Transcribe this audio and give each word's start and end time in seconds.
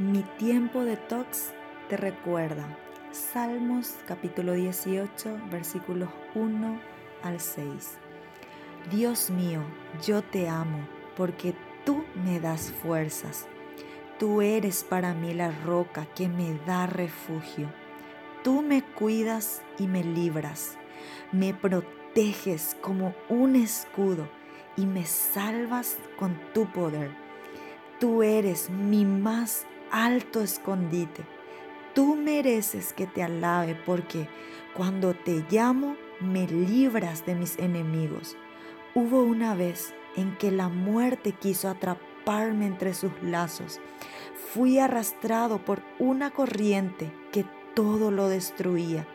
Mi 0.00 0.22
tiempo 0.38 0.82
de 0.82 0.96
tox 0.96 1.52
te 1.90 1.98
recuerda. 1.98 2.64
Salmos 3.10 3.96
capítulo 4.08 4.54
18 4.54 5.38
versículos 5.50 6.08
1 6.34 6.80
al 7.22 7.38
6. 7.38 7.98
Dios 8.90 9.28
mío, 9.28 9.60
yo 10.02 10.22
te 10.22 10.48
amo 10.48 10.88
porque 11.18 11.54
tú 11.84 12.02
me 12.24 12.40
das 12.40 12.72
fuerzas. 12.72 13.46
Tú 14.18 14.40
eres 14.40 14.84
para 14.84 15.12
mí 15.12 15.34
la 15.34 15.50
roca 15.66 16.06
que 16.14 16.30
me 16.30 16.54
da 16.64 16.86
refugio. 16.86 17.70
Tú 18.42 18.62
me 18.62 18.82
cuidas 18.82 19.60
y 19.78 19.86
me 19.86 20.02
libras. 20.02 20.78
Me 21.30 21.52
proteges 21.52 22.74
como 22.80 23.14
un 23.28 23.54
escudo 23.54 24.30
y 24.78 24.86
me 24.86 25.04
salvas 25.04 25.98
con 26.18 26.40
tu 26.54 26.64
poder. 26.72 27.10
Tú 27.98 28.22
eres 28.22 28.70
mi 28.70 29.04
más 29.04 29.66
alto 29.90 30.40
escondite. 30.40 31.24
Tú 31.94 32.16
mereces 32.16 32.92
que 32.92 33.06
te 33.06 33.22
alabe 33.22 33.74
porque 33.74 34.28
cuando 34.74 35.14
te 35.14 35.44
llamo 35.50 35.96
me 36.20 36.46
libras 36.46 37.26
de 37.26 37.34
mis 37.34 37.58
enemigos. 37.58 38.36
Hubo 38.94 39.22
una 39.22 39.54
vez 39.54 39.94
en 40.16 40.36
que 40.36 40.50
la 40.50 40.68
muerte 40.68 41.32
quiso 41.32 41.68
atraparme 41.68 42.66
entre 42.66 42.94
sus 42.94 43.12
lazos. 43.22 43.80
Fui 44.52 44.78
arrastrado 44.78 45.64
por 45.64 45.82
una 45.98 46.30
corriente 46.30 47.12
que 47.32 47.44
todo 47.74 48.10
lo 48.10 48.28
destruía. 48.28 49.06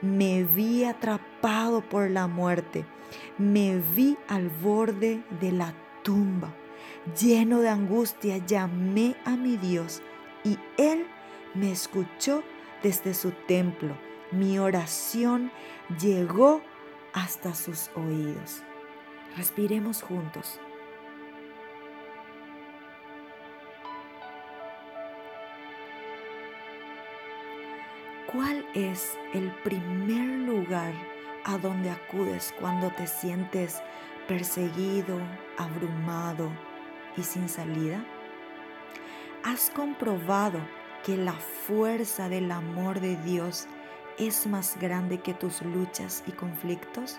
Me 0.00 0.44
vi 0.44 0.84
atrapado 0.84 1.80
por 1.82 2.10
la 2.10 2.26
muerte. 2.26 2.84
Me 3.38 3.78
vi 3.94 4.16
al 4.28 4.48
borde 4.48 5.22
de 5.40 5.52
la 5.52 5.74
tumba. 6.02 6.54
Lleno 7.20 7.60
de 7.60 7.68
angustia 7.68 8.38
llamé 8.38 9.16
a 9.24 9.36
mi 9.36 9.56
Dios 9.56 10.02
y 10.44 10.58
Él 10.76 11.06
me 11.54 11.72
escuchó 11.72 12.42
desde 12.82 13.14
su 13.14 13.30
templo. 13.30 13.96
Mi 14.30 14.58
oración 14.58 15.50
llegó 16.00 16.62
hasta 17.12 17.54
sus 17.54 17.90
oídos. 17.94 18.62
Respiremos 19.36 20.02
juntos. 20.02 20.60
¿Cuál 28.32 28.64
es 28.74 29.18
el 29.34 29.50
primer 29.62 30.26
lugar 30.48 30.94
a 31.44 31.58
donde 31.58 31.90
acudes 31.90 32.54
cuando 32.58 32.90
te 32.90 33.06
sientes 33.06 33.82
perseguido, 34.26 35.18
abrumado 35.58 36.50
y 37.18 37.22
sin 37.22 37.50
salida? 37.50 38.02
¿Has 39.44 39.70
comprobado 39.70 40.60
que 41.04 41.16
la 41.16 41.32
fuerza 41.32 42.28
del 42.28 42.52
amor 42.52 43.00
de 43.00 43.16
Dios 43.16 43.66
es 44.16 44.46
más 44.46 44.78
grande 44.78 45.18
que 45.18 45.34
tus 45.34 45.62
luchas 45.62 46.22
y 46.28 46.30
conflictos? 46.30 47.18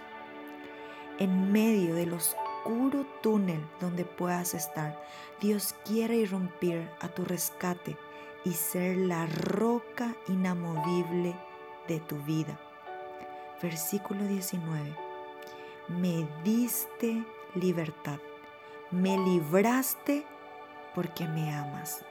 En 1.19 1.51
medio 1.51 1.95
del 1.95 2.13
oscuro 2.13 3.05
túnel 3.21 3.59
donde 3.81 4.05
puedas 4.05 4.53
estar, 4.53 4.97
Dios 5.41 5.75
quiere 5.83 6.15
irrumpir 6.15 6.89
a 7.01 7.09
tu 7.09 7.25
rescate 7.25 7.97
y 8.45 8.53
ser 8.53 8.95
la 8.95 9.25
roca 9.25 10.15
inamovible 10.29 11.35
de 11.89 11.99
tu 11.99 12.15
vida. 12.19 12.57
Versículo 13.61 14.23
19. 14.23 14.95
Me 15.89 16.25
diste 16.41 17.25
libertad, 17.53 18.19
me 18.91 19.17
libraste 19.17 20.25
porque 20.95 21.27
me 21.27 21.53
amas. 21.53 22.05